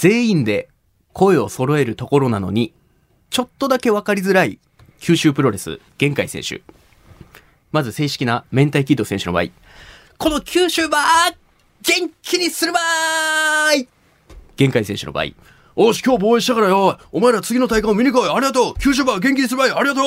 [0.00, 0.70] 全員で
[1.12, 2.72] 声を揃えるところなのに、
[3.28, 4.58] ちょっとだけ分かりづらい
[4.98, 6.62] 九州プロレス、玄海選手。
[7.70, 9.48] まず正式な明太キッド選手の場合、
[10.16, 11.36] この九州ばー
[11.82, 13.88] 元気にするばーい
[14.56, 15.26] 玄海選手の場合、
[15.76, 16.98] おし、今日防衛したからよ。
[17.12, 18.30] お前ら次の大会を見に来い。
[18.30, 18.74] ありがとう。
[18.78, 19.70] 九州馬元気にするばい。
[19.70, 20.04] ありがとう。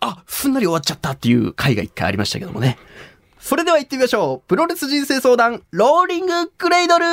[0.00, 2.78] あ、すんなり終わっちゃったっていう回が一回ありましたけどもね。
[3.46, 4.48] それでは行ってみましょう。
[4.48, 7.04] プロレス人生相談、ローリングクレイドル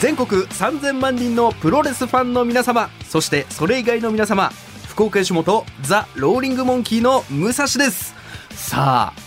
[0.00, 4.52] 全国3000万人のプロレスファンの皆様、そしてそれ以外の皆様、
[4.88, 8.14] 福岡吉本ザ・ローリングモンキーの武蔵です。
[8.52, 9.20] さあ、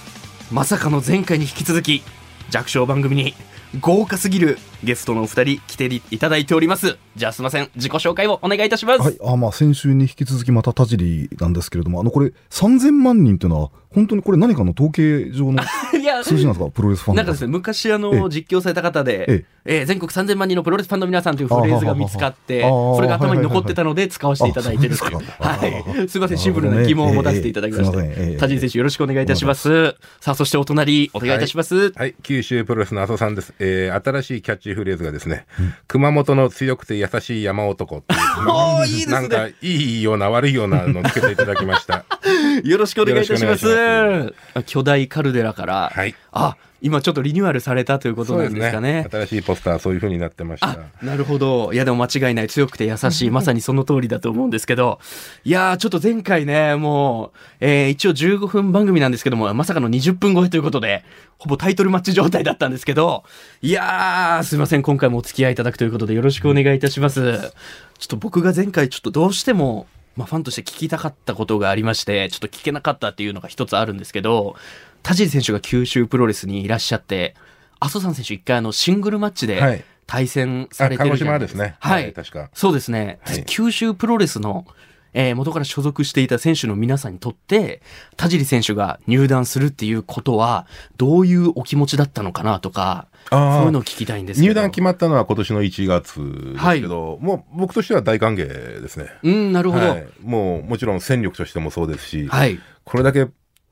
[0.52, 2.02] まさかの前回に引き続き
[2.49, 3.35] 弱小番組に
[3.79, 6.97] 豪華すぎるゲストのお二人来ていただいております。
[7.19, 15.61] じゃあすいません自己紹介をお願いいたします、はい、あまあ先週に引き続きまた田尻なんですけれども、あのこれ3000万人っていうのは本当にこれ何かの統計上の
[15.99, 19.81] いや数字なんですか、プロレスファンのなんかですね昔あえの実況された方で、ええ。
[19.83, 26.09] ー全国3000万人のプロレスファンの皆さんというフレーズが見つかってそれが頭に残ってたので使わせていただいてるはい。
[26.09, 28.35] すいませんシンプルな疑問を持たせていただきましなるほどねええええ。
[28.35, 29.95] た田尻選手よろしくお願いいたします。
[30.22, 33.53] さあそしてお隣お願いいたします、はい、九州プロレスの麻生さんです。
[33.59, 35.45] えー、新しいキャッチフレーズがですね、
[35.88, 42.05] 熊本の強くて優しい山男っていう、 おーいいですねなんかいいような悪いようなのをつけていただきました。
[42.63, 46.16] よろしくお願いいたしますよろしくお願いしあ巨大カルデラから、はい。
[46.31, 49.05] あ今ちょっとリニューアルされたということなんですかね。
[49.11, 50.69] 新しいポスターそういう風になってました。
[50.69, 50.77] あ。
[51.02, 51.73] なるほど。
[51.73, 52.47] いやでも間違いない。
[52.47, 55.00] 強くて優しいまさにその通りだと思うんですけど。
[55.44, 61.03] いやーちょっと前回ねもう、えー一応15分番組なんですけどもまさかの20分超えということで
[61.38, 63.23] ほぼタイトルマッチ状態だったんですけど。
[63.61, 64.81] いやーすいません。
[64.81, 67.52] 今回もお付き合いいただくということでよろしくお願いいたします。
[67.97, 69.88] ちょっと僕が前回ちょっとどうしても
[70.19, 74.57] まあ、ファンとして聞きたかったことがありまして、ちょっと聞けなかったっていうのが一つあるんですけど、
[75.03, 77.35] 田尻選手が九州プロレスにいらっしゃって、
[77.79, 82.03] 阿蘇山選手一回あのシングルマッチではい対戦されてるじゃないあ鹿児島ですねはい。
[82.03, 83.19] はい確かそうですね。
[83.22, 84.66] はい九州プロレスの、
[85.13, 87.84] えー元から所属していた選手の皆さんにとって、
[88.18, 90.66] 田尻選手が入団するっていうことは、
[90.97, 94.47] どういうお気持ちだったのかなとか、そういうのを聞きたいんですけど。
[94.47, 96.19] 入団決まったのは今年の1月
[96.53, 98.47] ですけど、もう僕としては大歓迎
[98.81, 99.09] ですね。
[99.22, 99.90] うん、なるほど。
[99.90, 102.59] はい、もうもちろん戦力としてもそうですし、はい。
[102.84, 103.28] これだけ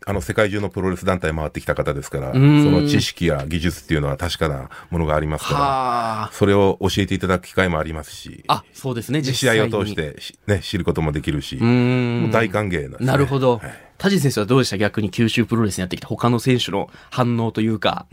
[0.09, 6.29] あの世界中のプロレス団体回ってきた方ですから、そんの知識や技術っていうのは確かなものがありますから、はあ。
[6.31, 9.73] それを教えていただく機会もありますし、あ、そうですね、実試際に。
[9.73, 13.05] 合を通してしね、知ることもできるし、大歓迎なんです、ね。
[13.05, 13.86] なるほどはい。
[13.97, 14.77] 田尻選手はどうでした？
[14.77, 18.05] 逆に九州プロレスにやってきた他の選手の反応というか、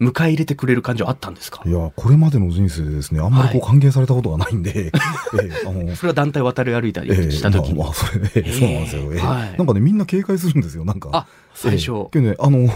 [0.00, 1.62] 迎え入れてくれる感じはあったんですか？
[1.66, 7.78] いやこれまでの人生でですねあんまりこう歓迎されたことがないんで、 ええあのそれは団体渡り歩いたりええした時に。
[7.78, 8.52] まあ、まあそれ、ええ。
[8.52, 9.18] そうなんですよ、ええ。
[9.18, 9.56] はい。
[9.58, 11.10] なんかねみんな警戒するんですよなんか。
[11.12, 11.92] あ最初。
[11.92, 12.68] ええけどねあの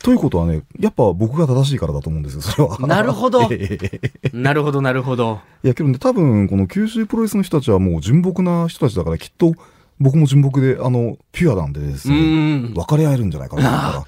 [0.00, 2.78] ということはねやっぱ僕が正しいからだと思うんですよそれは。
[2.86, 3.48] なるほど。
[3.50, 4.30] ええ。
[4.34, 5.40] なるほど、なるほど。
[5.62, 9.54] いやけどね多分この九州プロレスの人たちはもう純朴な人たちだからきっと
[10.00, 12.68] 僕も純朴であのピュアなんでですうね。
[12.74, 14.06] 分かり合えるんじゃないかなと思ったら、は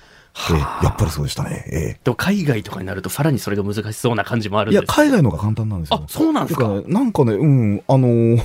[0.50, 4.96] ええやっぱりそうでしたね、えでも海外とかになるとさらにそれが難しそうな感じもあえいやるんです。
[4.96, 5.96] 海外の方が簡単なんですよ。
[5.96, 8.42] あ、そうなんですかなんかねうんあのー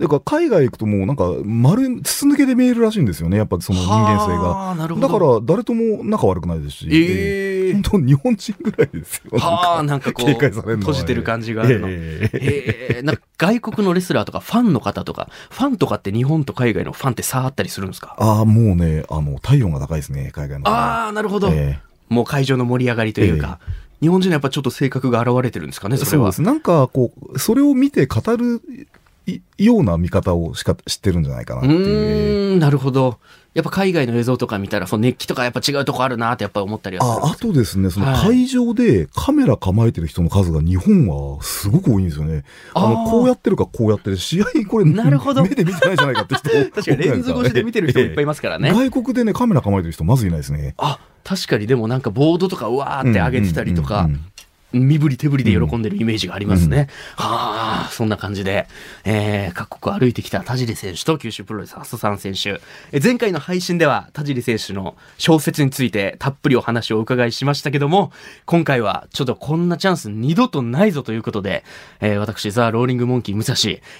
[0.00, 5.08] てか海外行くともうなんか丸筒抜けで見えるらしいんですよねやっぱその人間性がだど。
[5.08, 9.38] から誰とも仲悪くないですし、ええ本当日本人ぐらいですよ。
[9.38, 11.88] はあ、なんかこう、閉じてる感じがあるの。
[11.88, 18.14] えええー、なんか外国のレスラーとかファンの方とか、ファンとかって日本と海外のファンって差あったりするんですか？
[18.18, 20.68] ああ、もうね、あの、体温が高いですね、海外の。
[20.68, 21.48] ああ、なるほど。
[21.50, 21.78] え
[22.10, 23.58] もう会場の盛り上がりというか、
[24.02, 26.32] 日本人のやっぱちょっと性格が現れてるんですかね、それは。
[26.32, 26.52] そうです。
[26.52, 28.86] なんか、こう、それを見て語るい
[29.58, 32.52] ような見方をしか知ってるんじゃないかなっうていう。
[32.54, 33.18] ーん、なるほど。
[33.54, 42.44] やっぱ海外の映像とか見たら、その熱気とかやっぱ違うとこあるなってやっぱ思ったりはするんああとですね、そのはい会場でカメラ構えてる人の数が日本はすごく多いんですよね。
[42.72, 44.16] ああの、ーこうやってるかこうやってる。
[44.16, 46.48] 試合これ、なるほど目で見てないじゃないかって人。
[46.48, 48.72] 確かにレンズ越しで見てる人もいっぱいいますからね。
[48.72, 50.74] 外国でね、カメラ構えてる人まずいないですね。
[50.78, 54.08] あ、確かにでもなんかボードとかうわーって上げてたりとか
[54.72, 56.88] 身振り手振りで喜んでるイメージがありますね。
[57.16, 58.66] はあ、そんな感じで、
[59.04, 62.60] えー、各国歩いてきた田尻選手と九州プロレス、阿蘇山選手。
[62.92, 68.12] え前回の配信では田尻選手の小説についてたっぷりお話をお伺いしましたけども、
[68.46, 71.64] 今回はちょっとこんなチャンス二度とないぞということで、
[72.00, 73.54] えー私、ザ・ローリング・モンキー・武蔵、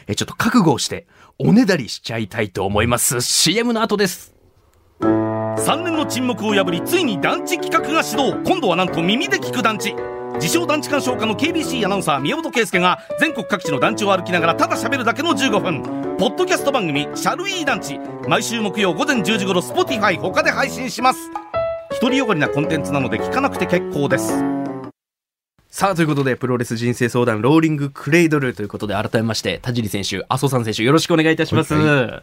[0.07, 1.07] えーちょっと覚悟をして、
[1.39, 3.21] おねだりしちゃいたいと思います。
[3.21, 4.33] CM の後です。
[5.01, 9.95] 3年の沈黙を破りついに団地企画が始動今度はなんと耳で聞く団地
[10.35, 15.83] 自称団地鑑賞家の KBC アナウンサー宮本圭介が全国各地の団地を歩きながらただ喋るだけの15分。
[16.19, 17.99] ポッドキャスト番組「シャルイー団地」
[18.29, 21.31] 毎週木曜午前10時頃 Spotify 他で配信します。
[22.01, 24.35] 独りよがりなコンテンツなので聞かなくて結構です。
[25.69, 31.71] さあ、ということで、プロレス人生相談、ローリングクレイドルということで、改めまして、田尻選手、麻生さん選手、よろしくお願いいたします。
[31.71, 32.21] さ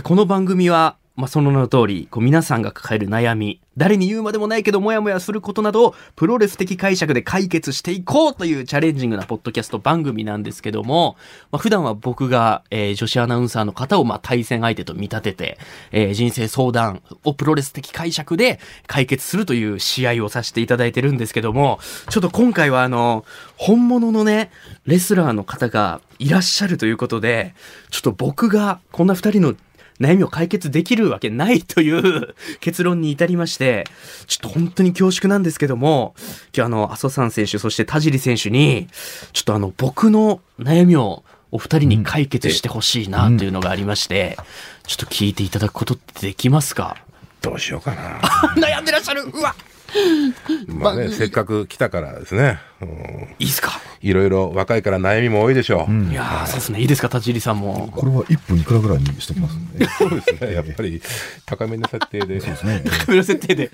[0.00, 11.16] あ、この番組は、まあ、その名の通り、こう皆さんが抱える悩み、誰に言うまでもないけど、もやもやすることなどを、プロレス的解釈で解決していこうというチャレンジングなポッドキャスト番組なんですけども、
[11.50, 15.58] まあ、普段は僕が、えー女子アナウンサーの方を、まあ、対戦相手と見立てて、
[15.90, 21.78] えー人生相談をプロレス的解釈で解決するという試合をさせていただいてるんですけども、
[22.08, 23.24] ちょっと今回はあの、
[23.56, 24.50] 本物のね、
[24.86, 27.54] レスラーの方がいらっしゃるということで、
[27.90, 29.54] ちょっと僕がこんな二人の
[30.00, 33.86] 悩みを解決できるわけないという 結論に至りまして、
[34.26, 36.14] ちょっと本当に恐縮なんですけども、
[36.56, 38.88] 今日あの、阿蘇山選手、そして田尻選手に、
[39.32, 44.36] ちょっとあの、僕の悩みをお二人に解決してほしいなというのがありまして、
[44.86, 46.96] ちょっと聞いていただくことってできますか？
[47.42, 48.20] どうしようかな。
[48.56, 49.22] 悩んでらっしゃる。
[49.24, 49.54] うわ
[50.68, 52.58] まあね、せっかく来たからですね。
[52.80, 52.88] うん
[53.38, 53.80] いいっすか？
[54.00, 55.92] いろいろ若いから悩みも多いでしょう。
[56.10, 56.80] いやー、そうですね。
[56.80, 57.88] いいですか、田尻さんも。
[57.94, 59.86] これは1分いくらぐらいにしてきますね。
[59.98, 60.52] そうですね。
[60.54, 61.00] やっぱり
[61.46, 62.40] 高めの設定で。
[62.40, 62.82] そうですね。
[63.06, 63.70] カメラ設定で。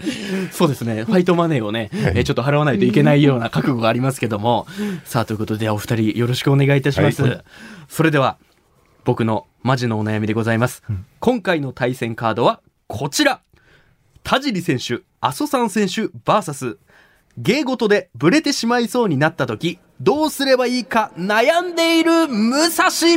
[0.53, 1.05] そうですね。
[1.05, 4.67] ファイトマネーをね、えーちょっと払わないといけないような覚悟がありますけども。
[5.05, 7.23] さあ、ということで、お二人よろしくお願いいたします。
[7.23, 7.41] はい
[7.89, 8.37] それでは、
[9.05, 10.83] 僕のマジのお悩みでございます。
[11.21, 13.41] 今回の対戦カードはこちら。
[14.25, 16.79] 田尻選手、阿蘇山選手、バーサス。
[17.37, 23.13] 芸事でブレてしまいそうになった時、どうすればいいか悩んでいる武蔵い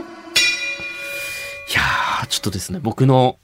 [1.73, 3.37] やー、ちょっとですね、僕の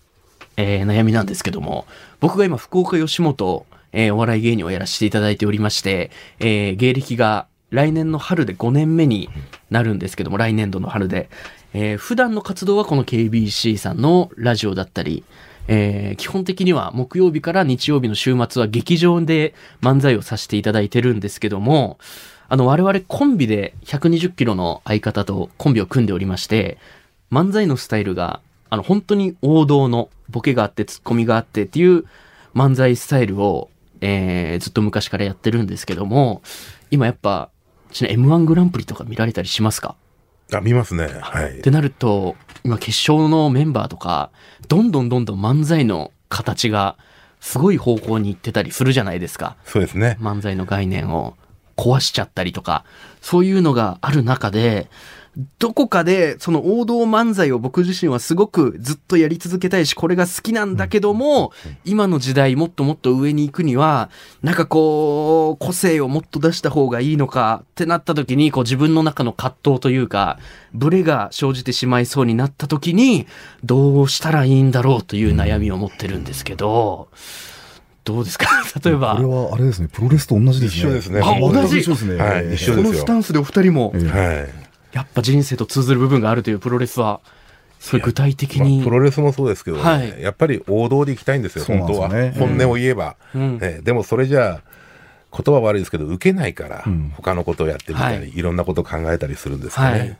[0.55, 1.85] えー悩みなんですけども、
[2.19, 9.29] 僕が今、福岡吉本、えーお笑い芸人をやらせていただいておりまして、えー芸歴が来年の春で5年目に
[9.69, 11.29] なるんですけども、来年度の春で、
[11.73, 15.23] えー普段の活動はこの KBC さんのラジオだったり、
[15.67, 21.99] えー基本的には木曜日から日曜日の週末は劇場で漫才をさせていただいてるんですけども、
[22.49, 26.77] あの、我々コンビで120キロの相方とコンビを組んでおりまして、
[27.31, 32.05] 漫才のスタイルが、あの、本当に王道のボケがあってツッコミがあってっていう
[32.55, 33.69] 漫才スタイルを、
[34.01, 36.41] えーずっと昔からやってるんですけども、
[36.89, 37.49] 今やっぱ、
[37.91, 39.95] ちな M1 グランプリとか見られたりしますか？
[40.53, 41.09] あ、見ますね。
[41.21, 41.71] はいって。
[41.71, 44.31] なると、今決勝のメンバーとか、
[44.67, 46.97] どんどんどんどん漫才の形が
[47.39, 49.55] すごい方向に行ってたりするじゃないですか。
[49.65, 50.17] そうですね。
[50.19, 51.35] 漫才の概念を
[51.75, 52.83] 壊しちゃったりとか、
[53.21, 54.89] そういうのがある中で、
[55.59, 61.51] どこかでその王道漫才を僕自身はすごくずっとやり続けたいし、これが好きなんだけども、
[61.85, 64.09] 今の時代もっともっと上に行くには、
[64.41, 70.39] なんかこう、個性をもっと出した方がいいのかってなった時に、こう自分の中の葛藤というか、
[70.73, 73.27] ブレが生じてしまいそうになった時に、
[73.63, 77.09] どうしたらいいんだろうという悩みを持ってるんですけど、
[78.05, 78.47] どうですか？
[78.83, 79.17] 例えば。
[79.17, 80.79] これはあれですね、プロレスと同じですね。
[80.79, 81.21] 一緒ですね。
[81.21, 81.79] あ同じ。
[81.79, 82.15] 一緒ですね。
[82.15, 82.55] はい。
[82.55, 82.93] 一緒ですよ。
[83.01, 84.66] スタンスでお二人も、えーはい。
[84.97, 87.19] やっぱ人生と通ずる部分があるというプロレスは、
[87.79, 88.77] そういう具体的に。
[88.77, 92.09] まあプロレスもそうですけどね、はいやっぱり王道で行きたいんですよ、そうなん本当は。
[92.33, 94.61] 本音を言えば、うんええでもそれじゃあ、
[95.31, 99.99] 言葉悪いですけど、受けないから、ん他のことをやってみたり、はいい、ろんなことを考えたりするんですかね。
[99.99, 100.17] はい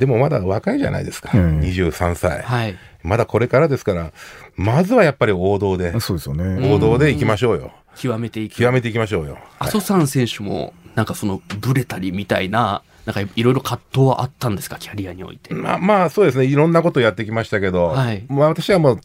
[0.00, 2.74] でもまだ若いじゃないですか、うん23歳、はい。
[3.02, 4.12] まだこれからですから、
[4.56, 6.72] まずはやっぱり王道で、そうですよね。
[6.72, 7.70] 王道で行きましょうよ。
[7.96, 8.54] 極めていく。
[8.56, 9.36] 極めていきましょうよ。
[9.58, 15.52] 阿蘇山選手も、なんかその、ブレたりみたいな、なんかいろいろ葛藤はあったんですか、キャリアにおいて。
[15.52, 18.24] まあまあそうですね、いろんなことやってきましたけど、はい。
[18.28, 19.00] もう私はもう、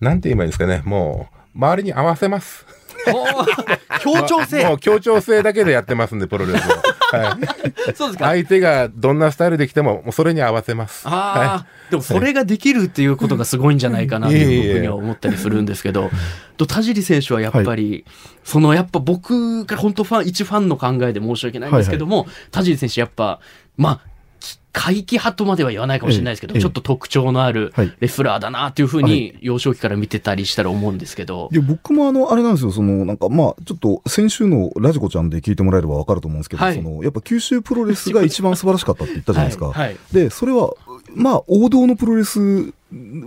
[0.00, 2.66] なんて言えばいいんですかね、もう、周りに合わせます。
[4.00, 6.82] 協調も性う 協調性だけでやってますんで、プロレスは。
[7.12, 7.38] はい。
[7.94, 8.26] そうですか。
[8.26, 11.06] 相手がどんなスタイルで来ても、もうそれに合わせます。
[11.06, 14.36] ああ、でもそれができるっていうことがすごいんじゃないかなとい。
[14.36, 16.10] ういえいえ僕には思ったりするんですけど、
[16.56, 18.04] と田尻選手はやっぱり、
[18.42, 23.40] そのやっぱ僕が本当ファン、一ファンの考えで申し訳ないんですけども、田尻選手やっぱ、
[23.76, 24.13] まあ、き
[24.72, 27.92] 怪奇派とまでは言わないかもしれないですけど、ええちょっと特徴のあるはい。
[28.00, 36.74] レスラーだなっていうふうに幼少期から見てたりしたら思うんですけど、いや、僕もあの、あれなんですよ、その、なんか、まあ、ちょっと、先週のラジコちゃんで聞いてもらえればわかると思うんですけど、はい。
[36.74, 39.66] その、やっぱ九州プロレスが一番素晴らしかったって言ったじゃないですか。
[39.66, 39.74] はい。
[39.74, 39.96] はい。
[40.12, 40.72] で、それは、
[41.14, 42.72] まあ、王道のプロレス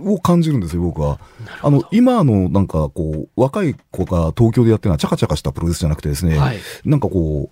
[0.04, 1.18] を感じるんですよ、僕は。
[1.62, 7.50] あの、今のなんかこう、若い子が東京でやってるのはチャカチャカしたプロレスじゃなくてですね、はいなんかこ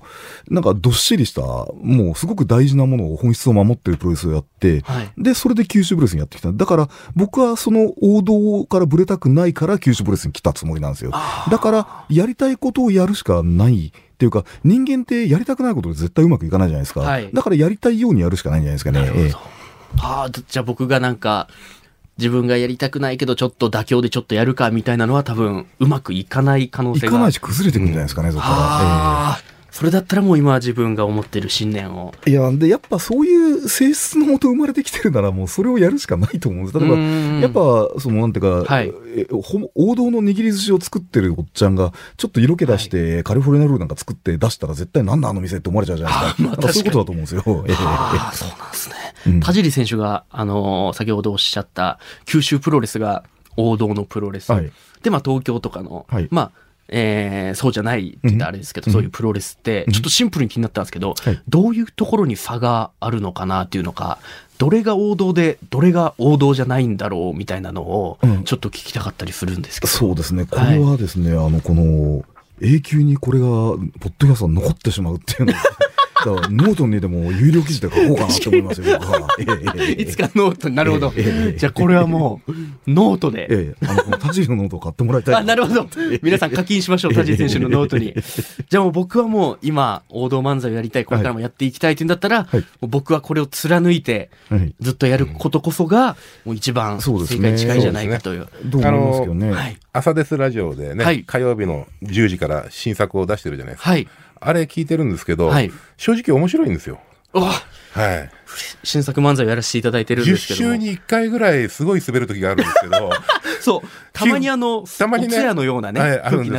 [0.48, 6.52] う、なんかどっしりした、もうすごく大事なものを本質を守ってるプロレスをやって、はいで、それで九州プロレスにやってきた。
[6.52, 11.12] だから、僕はその王道からブレたくないから九州プロレスに来たつもりなんですよ。
[11.50, 13.92] だから、やりたいことをやるしかない。
[14.16, 17.00] っていうか、人間ってやりたくないことで絶対うまくいかないじゃないですか。
[17.00, 19.10] はいだからやりたいようにやるしかないんじゃないですかね。
[19.14, 19.55] ええ
[19.98, 21.48] ああ、じゃあ僕がなんか、
[22.18, 27.06] 自分がやりたくないけど、ちょっと妥協でちょっとやるかみたいなのは多分、うまくいかない可能性が。
[27.08, 28.54] いかないし崩れてくるんじゃないですかね、そこから。
[28.56, 29.40] ああ、
[29.70, 32.14] それだったらもう今は自分が思ってる信念を。
[32.24, 36.78] ええいや、で、やっぱそういう性質のもと生まれてきてるなら、もうそれをやるしかないと思うんです。
[36.78, 38.92] 例えば、うんやっぱ、その、なんていうか、はい
[39.74, 46.42] 王道の握り寿司を作ってるおっちゃんが、ちょっと色気出して、カリフォルニアルールなんか作って出したら絶対なんだあの店って思われちゃうじゃないですか。
[46.48, 47.42] まあそういうことだと思うんですよ。
[47.44, 49.05] そうなんですね。
[49.26, 49.40] うん。
[49.40, 53.24] 田尻選手が、あのー先ほどおっしゃった、九州プロレスが
[53.56, 54.52] 王道のプロレス。
[54.52, 54.70] はい。
[55.02, 56.28] で、まあ、東京とかの、はい。
[56.30, 56.50] まあ、
[56.88, 58.92] えーそうじゃないって言ったらあれですけど、うん。
[58.92, 61.40] そういうプロレスって、ちょっとシンプルに気になったんですけど、はい。
[61.48, 64.18] どういうところに差があるのかなっていうのか、
[64.58, 69.92] どれが王道で、どれが王道じゃないんだろうみたいなのをうん、ちょっと聞きたかったりするんですけど。
[69.92, 70.46] そうですね。
[70.46, 72.24] これはですね、あの、この、
[72.60, 75.62] 永久にこれが、ポッドキャストに残ってしまうっていうのは、
[76.26, 78.98] だからノートにでも有料記事で書こうかなと思いますよ、
[79.96, 81.12] いつかノートになるほど。
[81.56, 82.52] じゃあこれはもう、
[82.90, 83.46] ノートで。
[83.50, 85.34] ええ、あの、この田尻のノートを買ってもらいたい。
[85.34, 85.88] あ、なるほど。
[86.22, 88.14] 皆さん課金しましょう、 田尻選手のノートに。
[88.68, 92.48] じゃあもう僕はもう今、王道漫才をやりたい、これからもやっていきたいっていうんだったら、
[92.80, 94.74] 僕はこれを貫いて、はい。
[94.80, 98.48] ずっとやることこそが、もう一番そうですね正解に近いんじゃないかという。
[98.64, 99.52] どう思いますけどね。
[99.52, 99.76] はい。
[99.96, 103.90] 朝ですラジオでね、はい火曜日の10時から新作を出してるじゃないですか。
[103.90, 104.06] はい。
[104.38, 107.00] あれ聞いてるんですけど、はい正直面白いんですよ。
[107.32, 107.52] は
[108.14, 108.30] い。
[108.84, 110.74] 新作漫才をやらせていただいてるんで10すけども。
[110.74, 113.10] 週に1回ぐらいすごい滑る時があるんですけど、
[113.60, 113.88] そう。
[114.12, 116.58] たまにあの、たまにねのようなね、はいあるんで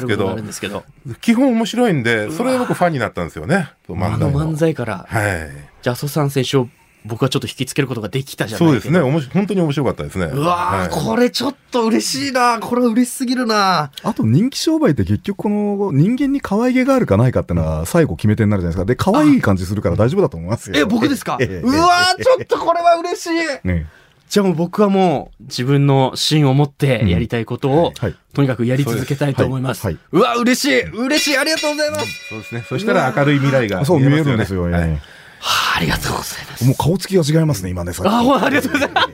[0.51, 0.83] すけど。
[1.21, 3.69] 基本面白いんで、それで僕ファンになったんですよね。
[3.87, 4.53] あの漫才の。
[4.53, 5.49] 漫才から、はい。
[5.83, 6.69] じゃあ、蘇さん選手を
[7.07, 8.99] 僕はちょっと引きつけることができたじゃないそうですね。
[8.99, 10.25] おもし本当に面白かったですね。
[10.25, 12.59] うわー、はいこれちょっと嬉しいな。
[12.59, 13.91] これは嬉しすぎるな。
[14.03, 19.11] あと人気商売って結局この人間に可愛げがあるかないかってのは最後決め手になるじゃないですか。
[19.11, 20.77] で、可愛い感じするから大丈夫だと思いますよ。
[20.77, 21.37] え、僕ですか？
[21.39, 23.67] ええうわー、ちょっとこれは嬉しい。
[23.67, 23.87] ね。
[24.29, 28.15] じゃあもう僕はもう自分の芯を持ってやりたいことを、はい。
[28.33, 29.85] とにかくやり続けたいと思います。
[29.85, 32.65] はいうわ、嬉しい嬉しいありがとうございます、そうですね。
[32.67, 34.63] そしたら明るい未来がそう見えまするんですよ。
[34.63, 34.99] はいえ
[35.39, 36.63] はあ、ありがとうございます。
[36.63, 37.93] えもう顔つきが違いますね、今ね。
[37.93, 39.07] さっきあ、ありがとうございます。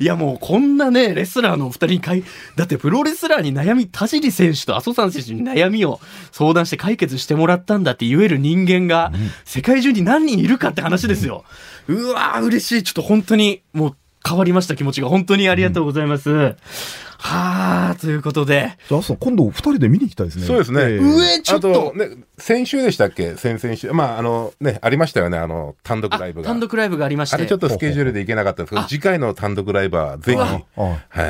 [0.00, 2.22] いやもうこんなね、レスラーのお二人にかい、
[2.56, 9.12] だってプロレスラーに悩み、田尻選手と麻生さん選手に悩みを相談して解決してもらったんだって言える人間が、
[9.44, 11.44] 世界中に何人いるかって話ですよ。
[11.88, 12.82] うわー嬉しい。
[12.82, 15.08] ちょっと本当にもう変わりました気持ちが。
[15.08, 16.56] 本当にありがとうございます。
[17.20, 18.76] はあ、ということで。
[18.88, 20.46] じゃあ、そう今度二人で見に行きたいですね。
[20.46, 23.34] そうですねええ上ちょっとね、先週でしたっけ？
[23.34, 23.90] 先々週。
[23.92, 25.36] まあ、あの、ね、ありましたよね。
[25.36, 26.46] あの、単独あライブが。
[26.46, 27.36] 単独ライブがありまして。
[27.36, 30.62] あれちょっとスケジュールで行けなかったんですけど、次回の単独ライブはぜひ、は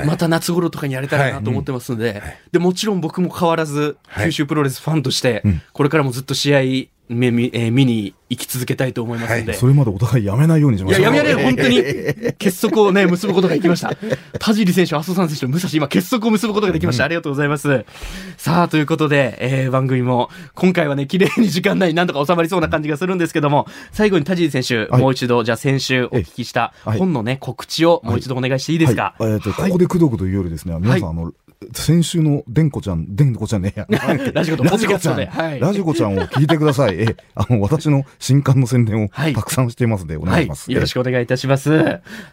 [0.02, 0.06] い。
[0.06, 6.60] また夏頃とかにやれたらなと思ってますので、で、もちろん僕も変わらず、はい九州プロレスファンとしてうん、これからもずっと試合、
[7.08, 9.54] めみえー見に行き続けたいと思いますので。
[9.54, 11.04] それまでお互いやめないようにしまいや、しょう。
[11.06, 13.90] やめられる、本当に、結束をね、結ぶことができました。
[14.38, 17.04] 田尻選手、麻生さん選手の武蔵、今、結束を結ぶことができました。
[17.04, 17.86] ありがとうございます。
[18.36, 25.00] さあ、ということで、えー、番組も、今回はね、綺麗に時間内になんとか収まりそうな感じがするんですけども、最後に田尻選手、はい。
[25.00, 26.98] もう一度、じゃあ先週お聞きしたはい。
[26.98, 29.32] 本のね、告知をもう一度お願いしていいですか、はい。
[29.32, 31.32] えっと、ここでくどくど言うよりですね、皆さん、あの、
[31.72, 33.74] 先週のでんこちゃん、でんこちゃんね、
[34.32, 36.94] ラジコとラジコちゃん、ラジコちゃんを聞いてください。
[36.98, 40.72] え、あの、私の新刊の宣伝をはいたくさんしていますので、お願いします。
[40.72, 41.78] よろしくお願いいたします。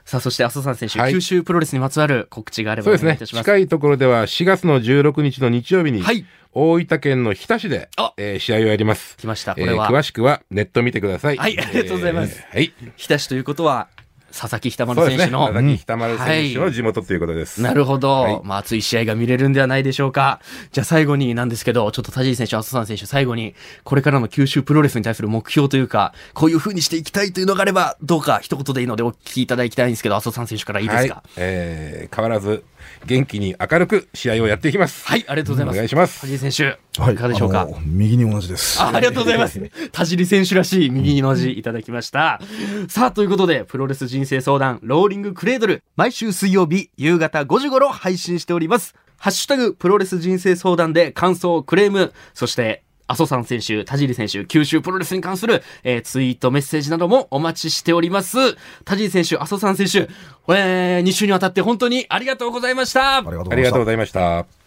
[0.06, 3.46] さあ、そして、麻生さん選手、はい九州プロレスにまつわる告知があればおそうですね願いいたします。
[3.46, 6.26] 近いところでは4月の16日の日曜日に、はい
[6.58, 9.18] 大分県の日田市であ、えー試合をやります。
[9.18, 9.56] 来ました。
[9.56, 11.38] こえーれは、詳しくはネット見てください。
[11.38, 12.74] はいありがとうございますえーはい。
[12.96, 13.90] 日田市ということは、
[14.38, 15.18] 佐々木北そうですね。
[15.18, 17.62] 丸選手の、佐々木北丸選手はいの地元ということです。
[17.62, 18.10] なるほど。
[18.22, 20.42] はいまあ、熱い試合が見れるんではないでしょうか。
[20.72, 31.16] じゃあ最後になんですけど、ちょっと田尻選手、麻生さん選手、最後に、これからの九州プロレスに対する目標というか、こういう風にしていきたいというのがあれば、どうか一言でいいのでお聞きいただきたいんですけど、麻生さん選手からいいですか？
[31.16, 31.24] はい。
[31.38, 32.64] えー変わらず
[33.06, 35.08] 元気に明るく試合をやっていきます。
[35.08, 35.76] はい、ありがとうございます。
[35.76, 37.68] お願いします田尻選手、はいいかがでしょうか？
[37.86, 38.82] 右に同じです。
[38.82, 39.60] あありがとうございます。
[39.92, 42.40] 田尻選手らしい右の字いただきました。
[42.88, 48.96] さあ、ということで、プロレス人生相談、ローリングクレードル、毎週水曜日夕方5時頃配信しております。
[49.18, 58.56] ハッシュタグ、プロレス人生相談で感想、クレーム、そして、阿蘇さん選手、田尻選手、九州プロレスに関する、えーツイート、メッセージなどもお待ちしております。
[58.84, 60.10] 田尻選手、阿蘇さん選手、
[60.50, 62.06] え2週にわたって本当に。
[62.10, 63.86] ありがとうございましたありがとうご。
[63.86, 64.65] ざいました。